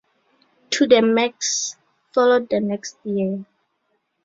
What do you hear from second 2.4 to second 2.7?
the